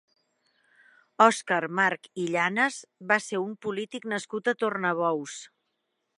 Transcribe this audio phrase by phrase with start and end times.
[1.25, 2.81] Òscar March i Llanes
[3.13, 5.39] va ser un polític nascut a Tornabous.